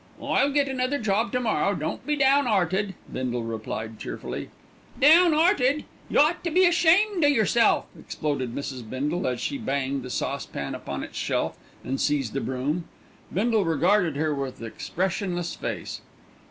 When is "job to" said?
0.97-1.39